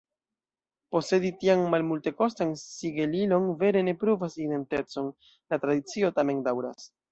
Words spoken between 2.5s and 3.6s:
sigelilon